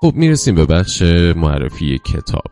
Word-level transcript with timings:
خب 0.00 0.12
می‌رسیم 0.14 0.54
به 0.54 0.66
بخش 0.66 1.02
معرفی 1.36 1.98
کتاب. 1.98 2.50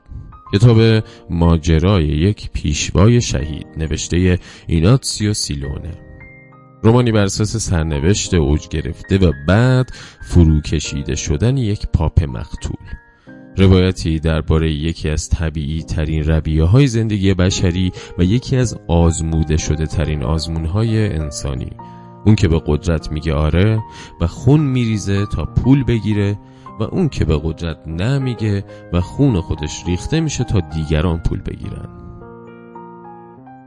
کتاب 0.54 1.04
ماجرای 1.30 2.04
یک 2.04 2.50
پیشوای 2.52 3.20
شهید 3.20 3.66
نوشته 3.76 4.38
ایناتسیو 4.66 5.34
سیلونه. 5.34 5.90
رومانی 6.82 7.12
بر 7.12 7.22
اساس 7.22 7.56
سرنوشت 7.56 8.34
اوج 8.34 8.68
گرفته 8.68 9.18
و 9.18 9.32
بعد 9.48 9.90
فرو 10.22 10.60
کشیده 10.60 11.14
شدن 11.14 11.56
یک 11.56 11.86
پاپ 11.86 12.24
مقتول. 12.24 12.86
روایتی 13.56 14.18
درباره 14.18 14.72
یکی 14.72 15.10
از 15.10 15.28
طبیعی 15.28 15.82
ترین 15.82 16.24
رویه 16.24 16.64
های 16.64 16.86
زندگی 16.86 17.34
بشری 17.34 17.92
و 18.18 18.22
یکی 18.24 18.56
از 18.56 18.78
آزموده 18.88 19.56
شده 19.56 19.86
ترین 19.86 20.22
آزمون 20.22 20.64
های 20.64 21.14
انسانی. 21.14 21.70
اون 22.26 22.34
که 22.34 22.48
به 22.48 22.62
قدرت 22.66 23.12
میگه 23.12 23.34
آره 23.34 23.82
و 24.20 24.26
خون 24.26 24.60
میریزه 24.60 25.26
تا 25.26 25.44
پول 25.44 25.84
بگیره 25.84 26.38
و 26.80 26.82
اون 26.82 27.08
که 27.08 27.24
به 27.24 27.40
قدرت 27.44 27.88
نمیگه 27.88 28.64
و 28.92 29.00
خون 29.00 29.40
خودش 29.40 29.82
ریخته 29.86 30.20
میشه 30.20 30.44
تا 30.44 30.60
دیگران 30.60 31.18
پول 31.18 31.40
بگیرن. 31.40 31.88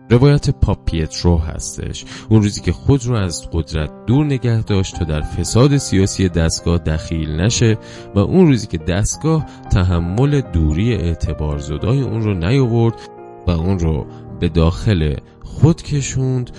روایت 0.09 0.49
پاپ 0.49 0.85
پیترو 0.85 1.38
هستش. 1.38 2.05
اون 2.29 2.43
روزی 2.43 2.62
که 2.62 2.71
خود 2.71 3.05
رو 3.05 3.15
از 3.15 3.49
قدرت 3.51 4.05
دور 4.05 4.25
نگه 4.25 4.62
داشت 4.62 4.99
تا 4.99 5.05
در 5.05 5.21
فساد 5.21 5.77
سیاسی 5.77 6.29
دستگاه 6.29 6.77
دخیل 6.77 7.41
نشه 7.41 7.77
و 8.15 8.20
اون 8.20 8.48
روزی 8.48 8.67
که 8.67 8.77
دستگاه 8.77 9.45
تحمل 9.71 10.41
دوری 10.41 10.93
اعتبار 10.93 11.57
زدای 11.57 12.01
اون 12.01 12.21
رو 12.21 12.34
نیاورد 12.34 12.95
و 13.48 13.51
اون 13.51 13.79
رو 13.79 14.05
به 14.39 14.49
داخل 14.49 15.15
خود 15.43 15.81
کشوند 15.81 16.51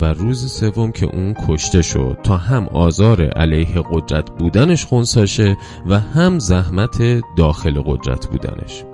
و 0.00 0.04
روز 0.04 0.52
سوم 0.52 0.92
که 0.92 1.06
اون 1.06 1.34
کشته 1.48 1.82
شد. 1.82 2.18
تا 2.22 2.36
هم 2.36 2.68
آزار 2.68 3.22
علیه 3.22 3.82
قدرت 3.92 4.30
بودنش 4.30 4.84
خونساشه 4.84 5.56
و 5.86 6.00
هم 6.00 6.38
زحمت 6.38 7.22
داخل 7.36 7.82
قدرت 7.86 8.26
بودنش. 8.26 8.84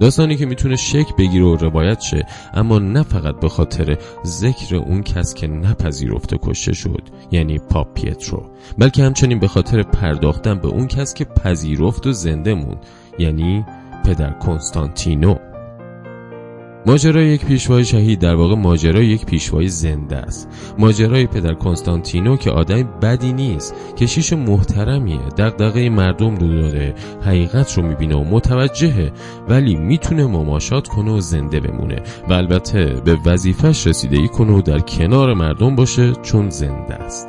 داستانی 0.00 0.36
که 0.36 0.46
می‌تونه 0.46 0.76
شک 0.76 1.16
بگیره 1.18 1.44
و 1.44 1.56
روایت 1.56 2.00
شه 2.00 2.26
اما 2.54 2.78
نه 2.78 3.02
فقط 3.02 3.40
به 3.40 3.48
خاطر 3.48 3.98
ذکر 4.24 4.76
اون 4.76 5.02
کس 5.02 5.34
که 5.34 5.46
نپذیرفته 5.46 6.38
کشته 6.42 6.72
شد 6.72 7.02
یعنی 7.30 7.58
پاپ 7.58 7.94
پیترو 7.94 8.50
بلکه 8.78 9.02
همچنین 9.02 9.38
به 9.38 9.48
خاطر 9.48 9.82
پرداختن 9.82 10.58
به 10.58 10.68
اون 10.68 10.86
کس 10.86 11.14
که 11.14 11.24
پذیرفت 11.24 12.06
و 12.06 12.12
زنده 12.12 12.54
موند 12.54 12.86
یعنی 13.18 13.64
پدر 14.04 14.30
کنستانتینو. 14.30 15.34
ماجرای 16.86 17.26
یک 17.26 17.44
پیشوای 17.44 17.84
شهید 17.84 18.18
در 18.18 18.34
واقع 18.34 18.54
ماجرای 18.54 19.06
یک 19.06 19.26
پیشوای 19.26 19.68
زنده 19.68 20.16
است. 20.16 20.48
ماجرای 20.78 21.26
پدر 21.26 21.54
کنستانتینو 21.54 22.36
که 22.36 22.50
آدم 22.50 22.82
بدی 23.02 23.32
نیست 23.32 23.74
کشیش 23.96 24.32
محترمیه 24.32 25.20
دغدغه 25.38 25.88
مردم 25.88 26.36
رو 26.36 26.48
داره 26.48 26.94
حقیقت 27.22 27.78
رو 27.78 27.82
می‌بینه 27.82 28.16
و 28.16 28.24
متوجهه 28.24 29.12
ولی 29.48 29.74
می‌تونه 29.74 30.26
مماشات 30.26 30.88
کنه 30.88 31.10
و 31.12 31.20
زنده 31.20 31.60
بمونه. 31.60 32.02
و 32.28 32.32
البته 32.32 33.02
به 33.04 33.18
وظیفش 33.26 33.86
رسیدگی 33.86 34.28
کنه 34.28 34.52
و 34.52 34.62
در 34.62 34.78
کنار 34.78 35.34
مردم 35.34 35.76
باشه 35.76 36.12
چون 36.12 36.50
زنده 36.50 36.94
است. 36.94 37.28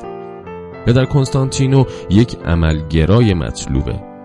پدر 0.86 1.06
کنستانتینو 1.06 1.84
یک 2.10 2.36
عملگرای 2.46 3.34
مطلوبه. 3.34 4.17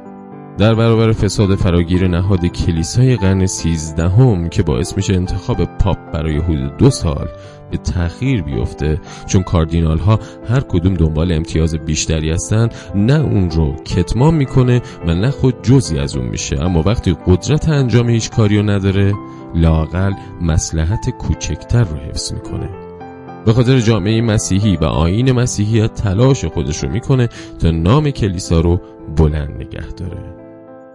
در 0.59 0.75
برابر 0.75 1.13
فساد 1.13 1.55
فراگیر 1.55 2.09
نهاد 2.09 2.47
کلیسای 2.47 3.17
قرن 3.17 3.47
سیزدهم 3.47 4.49
که 4.49 4.63
باعث 4.63 4.97
میشه 4.97 5.15
انتخاب 5.15 5.65
پاپ 5.65 5.99
برای 6.13 6.39
حدود 6.39 6.77
دو 6.77 6.91
سال 6.91 7.29
به 7.71 7.77
تأخیر 7.77 8.43
بیفته 8.43 9.01
چون 9.27 9.43
کاردینال 9.43 9.99
ها 9.99 10.19
هر 10.49 10.61
کدوم 10.61 10.95
دنبال 10.95 11.33
امتیاز 11.33 11.75
بیشتری 11.75 12.31
هستن 12.31 12.69
نه 12.95 13.21
اون 13.21 13.51
رو 13.51 13.75
کتمان 13.85 14.35
می‌کنه 14.35 14.83
و 15.07 15.15
نه 15.15 15.31
خود 15.31 15.63
جزی 15.63 15.99
از 15.99 16.17
اون 16.17 16.27
میشه. 16.27 16.61
اما 16.61 16.83
وقتی 16.87 17.17
قدرت 17.27 17.69
انجام 17.69 18.09
هیچ 18.09 18.31
کاری 18.31 18.57
رو 18.57 18.71
نداره 18.71 19.15
لاقل 19.55 20.13
مسلحت 20.41 21.11
کوچکتر 21.11 21.85
رو 21.85 21.97
حفظ 21.97 22.33
می‌کنه. 22.33 22.69
به 23.45 23.53
خاطر 23.53 23.81
جامعه 23.81 24.21
مسیحی 24.21 24.77
و 24.77 24.85
آین 24.85 25.33
مسیحیت 25.33 25.95
تلاش 25.95 26.45
خودش 26.45 26.85
رو 26.85 26.91
می‌کنه 26.91 27.29
تا 27.59 27.71
نام 27.71 28.11
کلیسا 28.11 28.61
رو 28.61 28.81
بلند 29.17 29.51
نگه 29.51 29.87
داره. 29.97 30.32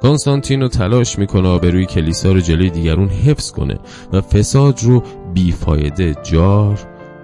کنستانتینو 0.01 0.67
تلاش 0.67 1.19
می‌کنه 1.19 1.47
آبروی 1.47 1.85
کلیسا 1.85 2.31
رو 2.31 2.39
جلوی 2.39 2.69
دیگرون 2.69 3.07
حفظ 3.09 3.51
کنه 3.51 3.79
و 4.13 4.21
فساد 4.21 4.79
رو 4.83 5.03
بیفایده 5.33 6.15
جار 6.23 6.79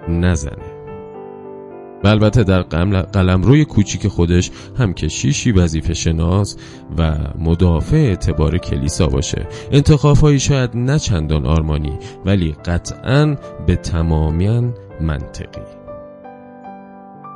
نزنه. 0.09 0.73
و 2.03 2.07
البته 2.07 2.43
در 2.43 2.61
قلم 3.01 3.41
روی 3.41 3.65
کوچیک 3.65 4.07
خودش 4.07 4.51
هم 4.77 4.93
کشیشی 4.93 5.51
وظیفه 5.51 5.93
شناس 5.93 6.57
و 6.97 7.17
مدافع 7.39 7.97
اعتبار 7.97 8.57
کلیسا 8.57 9.07
باشه. 9.07 9.47
انتخاب 9.71 10.17
هایی 10.17 10.39
شاید 10.39 10.69
نه 10.75 10.99
چندان 10.99 11.45
آرمانی 11.45 11.97
ولی 12.25 12.55
قطعا 12.65 13.37
به 13.67 13.75
تمامیان 13.75 14.73
منطقی. 15.01 15.82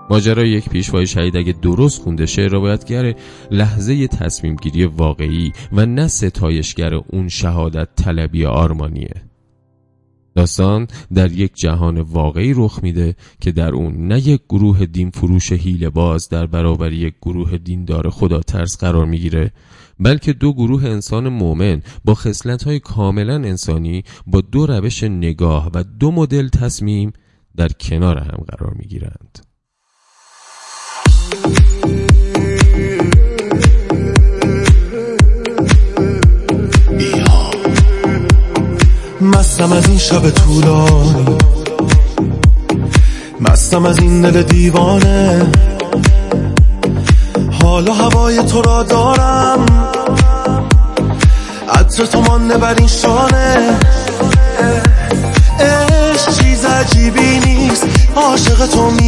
ماجرای 0.10 0.50
یک 0.50 0.70
پیشوای 0.70 1.08
شهید 1.08 1.38
اگه 1.38 1.54
درست 1.62 2.02
خونده 2.02 2.26
شه 2.26 2.42
روایتگر 2.42 3.16
لحظه 3.52 4.08
تصمیم 4.08 4.56
گیری 4.56 4.86
واقعی 4.86 5.52
و 5.72 5.86
نه 5.86 6.08
ستایشگر 6.08 6.94
اون 6.94 7.28
شهادت 7.28 7.88
طلبی 7.96 8.46
آرمانیه. 8.46 9.28
داستان 10.36 10.88
در 11.14 11.32
یک 11.32 11.56
جهان 11.56 12.02
واقعی 12.02 12.54
رخ 12.56 12.80
میده 12.84 13.16
که 13.42 13.52
در 13.52 13.70
اون 13.70 14.08
نه 14.08 14.28
یک 14.28 14.42
گروه 14.50 14.86
دین 14.86 15.10
فروش 15.10 15.52
هیل 15.52 15.90
باز 15.90 16.30
در 16.30 16.46
برابر 16.46 16.94
یک 16.94 17.14
گروه 17.22 17.58
دیندار 17.58 18.10
خدا 18.10 18.40
ترس 18.40 18.78
قرار 18.78 19.06
می‌گیره 19.06 19.52
بلکه 20.00 20.34
دو 20.34 20.54
گروه 20.54 20.86
انسان 20.86 21.30
مؤمن 21.30 21.82
با 22.06 22.14
خصلت 22.14 22.64
های 22.64 22.80
کاملا 22.80 23.36
انسانی 23.36 24.04
با 24.28 24.42
دو 24.42 24.66
روش 24.66 25.04
نگاه 25.04 25.72
و 25.74 25.84
دو 25.84 26.12
مدل 26.12 26.48
تصمیم 26.48 27.14
در 27.56 27.70
کنار 27.70 28.18
هم 28.18 28.44
قرار 28.48 28.74
می‌گیرند. 28.74 29.47
مستم 39.22 39.72
از 39.72 39.88
این 39.88 39.98
شب 39.98 40.30
طولانی. 40.30 41.38
مستم 43.42 43.86
از 43.86 44.00
این 44.00 44.22
دل 44.22 44.44
دیوانه. 44.44 45.52
حالا 47.62 47.94
هوای 47.94 48.44
تو 48.44 48.62
را 48.62 48.84
دارم. 48.84 49.66
عطر 51.74 52.06
تو 52.06 52.22
مانده 52.22 52.58
بر 52.58 52.76
این 52.78 52.88
شانه. 52.88 53.80
عشق 55.60 56.30
چیز 56.42 56.66
عجیبی 56.66 57.40
نیست. 57.46 57.86
عاشق 58.16 58.66
تو 58.66 58.92
عشق 58.92 59.07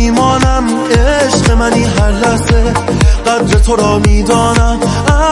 منی 1.60 1.84
هر 1.84 2.12
لحظه 2.12 2.74
قدر 3.26 3.60
تو 3.60 3.76
را 3.76 4.00
می‌دانم. 4.00 4.80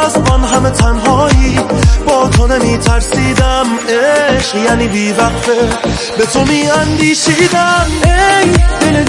از 0.06 0.18
آن 0.18 0.44
همه 0.44 0.70
تنهایی 0.70 1.60
با 2.08 2.28
تو 2.28 2.48
نمی 2.48 2.78
ترسیدم 2.78 3.66
عشق 3.90 4.56
یعنی 4.56 4.88
بی 4.88 5.12
وقفه 5.12 5.70
به 6.18 6.26
تو 6.26 6.46
می 6.46 6.68
اندیشیدم 6.70 7.86
ای 8.04 8.52
دل 8.80 9.04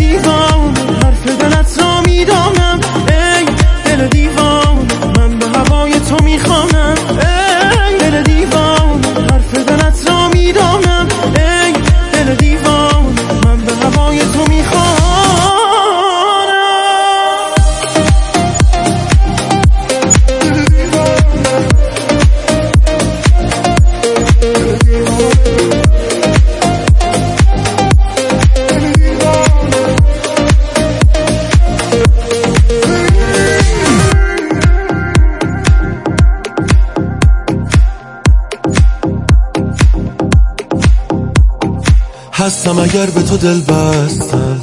هستم 42.39 42.79
اگر 42.79 43.07
به 43.07 43.23
تو 43.23 43.37
دل 43.37 43.61
بستم 43.61 44.61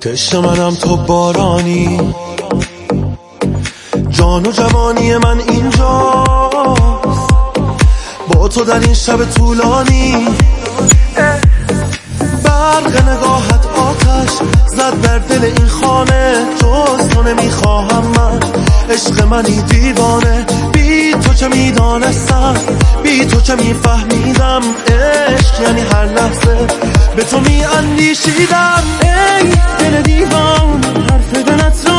تشت 0.00 0.34
منم 0.34 0.74
تو 0.74 0.96
بارانی. 0.96 2.14
جان 4.10 4.46
و 4.46 4.52
جوانی 4.52 5.16
من 5.16 5.40
اینجاست. 5.40 6.80
با 8.28 8.48
تو 8.48 8.64
در 8.64 8.80
این 8.80 8.94
شب 8.94 9.24
طولانی. 9.24 10.26
برق 12.44 13.08
نگاهت 13.08 13.66
آتش 13.66 14.30
زد 14.66 15.00
در 15.02 15.18
دل 15.18 15.44
این 15.44 15.68
خانه. 15.68 16.46
جز 16.56 17.08
تو 17.08 17.22
نمی‌خواهم 17.22 18.04
من. 18.06 18.40
عشق 18.90 19.22
منی 19.22 19.62
دیوانه. 19.62 20.46
چه 21.40 21.48
می‌دانستم؟ 21.48 22.54
بی 23.02 23.24
تو 23.24 23.40
چه 23.40 23.54
میفهمیدم؟ 23.54 24.60
عشق 24.86 25.62
یعنی 25.62 25.80
هر 25.80 26.04
لحظه 26.04 26.66
به 27.16 27.22
تو 27.24 27.40
میاندیشیدم. 27.40 28.82
ای 29.02 29.50
دل 29.78 30.02
دیوان 30.02 30.84
حرف 31.10 31.32
دلت 31.32 31.89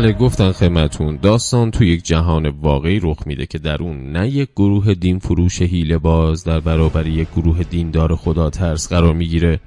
بله 0.00 0.12
گفتن 0.12 0.52
خدمتون. 0.52 1.18
داستان 1.22 1.70
تو 1.70 1.84
یک 1.84 2.04
جهان 2.04 2.48
واقعی 2.48 3.00
رخ 3.02 3.26
میده 3.26 3.46
که 3.46 3.58
در 3.58 3.82
اون 3.82 4.12
نه 4.12 4.28
یک 4.28 4.48
گروه 4.56 4.94
دین 4.94 5.18
فروش 5.18 5.62
هیله 5.62 5.98
باز 5.98 6.44
در 6.44 6.60
برابر 6.60 7.06
یک 7.06 7.28
گروه 7.36 7.62
دیندار 7.62 8.16
خدا 8.16 8.50
ترس 8.50 8.88
قرار 8.88 9.14
می‌گیره 9.14 9.60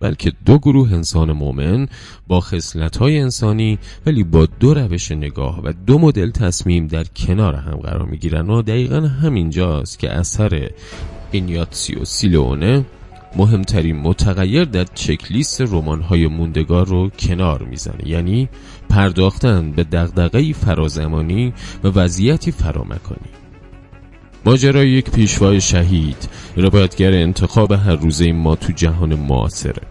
بلکه 0.00 0.32
دو 0.46 0.58
گروه 0.58 0.92
انسان 0.92 1.32
مؤمن 1.32 1.88
با 2.28 2.40
خصلت‌های 2.40 3.18
انسانی 3.18 3.78
ولی 4.06 4.24
با 4.24 4.46
دو 4.60 4.74
روش 4.74 5.12
نگاه 5.12 5.60
و 5.64 5.72
دو 5.86 5.98
مدل 5.98 6.30
تصمیم 6.30 6.86
در 6.86 7.04
کنار 7.04 7.54
هم 7.54 7.76
قرار 7.76 8.06
می‌گیرن. 8.06 8.50
و 8.50 8.62
دقیقا 8.62 9.00
همینجاست 9.00 9.98
که 9.98 10.10
اثر 10.12 10.70
اینیاتسیو 11.32 12.04
سیلونه 12.04 12.84
مهمترین 13.36 13.96
متغیر 13.96 14.64
در 14.64 14.84
چکلیست 14.94 15.60
رمان‌های 15.60 16.26
موندگار 16.26 16.86
رو 16.86 17.10
کنار 17.10 17.62
می‌زنه. 17.62 18.08
یعنی 18.08 18.48
پرداختن 18.88 19.70
به 19.72 19.84
دغدغه‌ای 19.84 20.52
فرازمانی 20.52 21.52
و 21.84 21.88
وضعیتی 21.88 22.50
فرامکانی. 22.50 23.30
ماجرای 24.44 24.88
یک 24.90 25.10
پیشوای 25.10 25.60
شهید 25.60 26.28
روایتگر 26.56 27.12
انتخاب 27.12 27.72
هر 27.72 27.96
روزه 27.96 28.32
ما 28.32 28.56
تو 28.56 28.72
جهان 28.72 29.14
معاصره. 29.14 29.82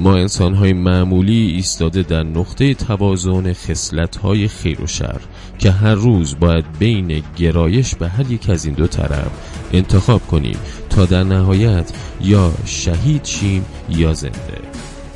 ما 0.00 0.16
انسانهای 0.16 0.72
معمولی 0.72 1.46
ایستاده 1.46 2.02
در 2.02 2.22
نقطه 2.22 2.74
توازن 2.74 3.52
خصلت‌های 3.52 4.48
خیر 4.48 4.80
و 4.80 4.86
شر 4.86 5.20
که 5.58 5.70
هر 5.70 5.94
روز 5.94 6.36
باید 6.40 6.64
بین 6.78 7.22
گرایش 7.36 7.94
به 7.94 8.08
هر 8.08 8.30
یک 8.30 8.50
از 8.50 8.64
این 8.64 8.74
دو 8.74 8.86
طرف 8.86 9.30
انتخاب 9.72 10.26
کنیم 10.26 10.56
تا 10.90 11.06
در 11.06 11.24
نهایت 11.24 11.92
یا 12.20 12.52
شهید 12.64 13.24
شیم 13.24 13.64
یا 13.88 14.14
زنده. 14.14 14.58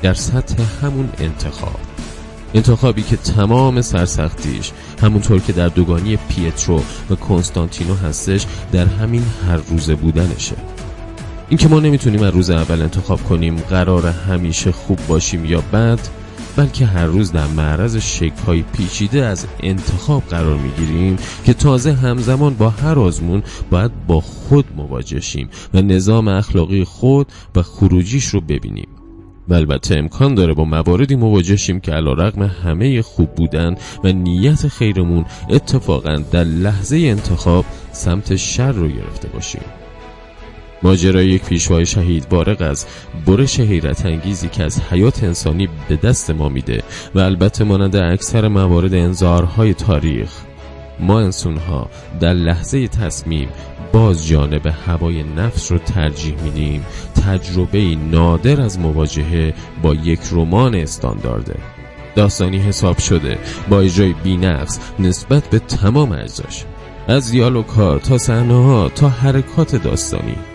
در 0.02 0.14
سطح 0.14 0.62
همون 0.82 1.08
انتخاب. 1.18 1.80
انتخابی 2.54 3.02
که 3.02 3.16
تمام 3.16 3.80
سرسختیش 3.80 4.72
همونطور 5.02 5.40
که 5.40 5.52
در 5.52 5.68
دوگانی 5.68 6.16
پیترو 6.16 6.82
و 7.10 7.14
کنستانتینو 7.14 7.94
هستش 7.94 8.46
در 8.72 8.86
همین 8.86 9.24
هر 9.46 9.56
روزه 9.56 9.94
بودنشه. 9.94 10.73
اینکه 11.48 11.68
ما 11.68 11.80
نمی‌تونیم 11.80 12.22
از 12.22 12.34
روز 12.34 12.50
اول 12.50 12.82
انتخاب 12.82 13.24
کنیم 13.24 13.56
قرار 13.56 14.06
همیشه 14.06 14.72
خوب 14.72 14.98
باشیم 15.08 15.44
یا 15.44 15.60
بد 15.72 15.98
بلکه 16.56 16.86
هر 16.86 17.06
روز 17.06 17.32
در 17.32 17.46
معرض 17.46 17.96
شکل‌های 17.96 18.62
پیچیده 18.62 19.24
از 19.24 19.46
انتخاب 19.60 20.22
قرار 20.22 20.58
می‌گیریم 20.58 21.16
که 21.44 21.54
تازه 21.54 21.92
همزمان 21.92 22.54
با 22.54 22.70
هر 22.70 22.98
آزمون 22.98 23.42
باید 23.70 23.90
با 24.06 24.20
خود 24.20 24.64
مواجه 24.76 25.20
شیم 25.20 25.48
و 25.74 25.82
نظام 25.82 26.28
اخلاقی 26.28 26.84
خود 26.84 27.26
و 27.56 27.62
خروجیش 27.62 28.24
رو 28.24 28.40
ببینیم. 28.40 28.88
و 29.48 29.54
البته 29.54 29.96
امکان 29.98 30.34
داره 30.34 30.54
با 30.54 30.64
مواردی 30.64 31.16
مواجه 31.16 31.56
شیم 31.56 31.80
که 31.80 31.92
علا 31.92 32.12
رقم 32.12 32.42
همه 32.42 33.02
خوب 33.02 33.34
بودن 33.34 33.74
و 34.04 34.12
نیت 34.12 34.68
خیرمون 34.68 35.24
اتفاقا 35.50 36.22
در 36.32 36.44
لحظه 36.44 36.96
انتخاب 36.96 37.64
سمت 37.92 38.36
شر 38.36 38.72
رو 38.72 38.88
گرفته 38.88 39.28
باشیم. 39.28 39.62
ماجرای 40.84 41.26
یک 41.26 41.44
پیشوای 41.44 41.86
شهید 41.86 42.28
بارق 42.28 42.62
از 42.62 42.86
برش 43.26 43.60
حیرت 43.60 44.06
انگیزی 44.06 44.48
که 44.48 44.64
از 44.64 44.80
حیات 44.80 45.24
انسانی 45.24 45.68
به 45.88 45.96
دست 45.96 46.30
ما 46.30 46.48
میده 46.48 46.82
و 47.14 47.18
البته 47.18 47.64
مانند 47.64 47.96
اکثر 47.96 48.48
موارد 48.48 48.94
انذارهای 48.94 49.74
تاریخ. 49.74 50.30
ما 51.00 51.20
انسانها 51.20 51.90
در 52.20 52.32
لحظه 52.32 52.88
تصمیم 52.88 53.48
باز 53.92 54.26
جانب 54.26 54.66
هوای 54.66 55.22
نفس 55.22 55.72
رو 55.72 55.78
ترجیح 55.78 56.34
میدیم. 56.42 56.84
تجربه 57.26 57.96
نادر 58.10 58.60
از 58.60 58.78
مواجهه 58.78 59.54
با 59.82 59.94
یک 59.94 60.20
رمان 60.32 60.74
استاندارده. 60.74 61.56
داستانی 62.16 62.58
حساب 62.58 62.98
شده 62.98 63.38
با 63.70 63.80
اجرای 63.80 64.12
بینقص 64.12 64.78
نسبت 64.98 65.50
به 65.50 65.58
تمام 65.58 66.12
اجزاش 66.12 66.64
از 67.08 67.30
دیالوگ 67.30 67.66
تا 67.98 68.18
صحنه 68.18 68.64
ها 68.64 68.88
تا 68.88 69.08
حرکات 69.08 69.76
داستانی. 69.76 70.53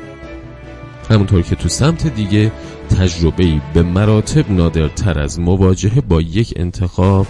همونطور 1.09 1.41
که 1.41 1.55
تو 1.55 1.69
سمت 1.69 2.07
دیگه 2.07 2.51
تجربه 2.99 3.61
به 3.73 3.83
مراتب 3.83 4.51
نادرتر 4.51 5.19
از 5.19 5.39
مواجهه 5.39 6.01
با 6.01 6.21
یک 6.21 6.53
انتخاب 6.55 7.27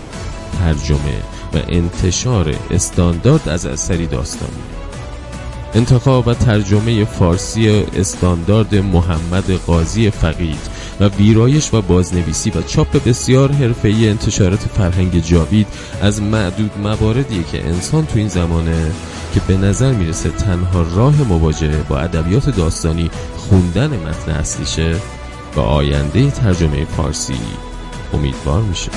ترجمه 0.60 1.18
و 1.54 1.58
انتشار 1.70 2.56
استاندارد 2.72 3.50
از 3.50 3.66
اثری 3.66 4.08
داستانی 4.08 4.80
انتخاب 5.74 6.28
و 6.28 6.34
ترجمه 6.34 7.06
فارسی 7.06 7.70
استاندارد 7.70 8.76
محمد 8.76 9.52
قاضی 9.52 10.10
فقید 10.10 10.70
و 11.00 11.08
ویرایش 11.08 11.74
و 11.74 11.81
بازنویسی 11.81 12.50
و 12.50 12.62
چاپ 12.62 13.04
بسیار 13.04 13.52
حرفه‌ای 13.52 14.10
انتشارات 14.10 14.60
فرهنگ 14.60 15.21
جاوید 15.24 15.68
از 16.02 16.21
معدود 16.21 16.71
مواردیه 16.83 17.44
که 17.44 17.66
انسان 17.66 18.06
تو 18.06 18.19
این 18.19 18.28
زمانه 18.28 18.92
که 19.33 19.42
به 19.48 19.57
نظر 19.57 19.92
می‌رسه 19.92 20.30
تنها 20.30 20.81
راه 20.81 21.21
مواجهه 21.21 21.83
با 21.90 22.00
ادبیات 22.00 22.50
داستانی 22.50 23.12
خوندن 23.38 23.88
متن 23.88 24.31
اصلیشه 24.31 24.95
و 25.56 25.59
آینده 25.59 26.31
ترجمه 26.31 26.86
فارسی. 26.86 27.33
امیدوار 28.14 28.62
میشه 28.62 28.92